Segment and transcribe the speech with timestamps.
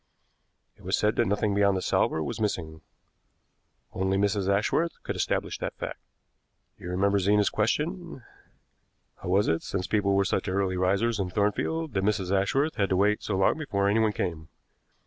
[0.77, 2.81] It was said that nothing beyond the salver was missing.
[3.93, 4.49] Only Mrs.
[4.51, 5.99] Ashworth could establish that fact.
[6.79, 8.23] You remember Zena's question:
[9.17, 12.35] 'How was it, since people were such early risers in Thornfield, that Mrs.
[12.35, 14.47] Ashworth had to wait so long before anyone came?'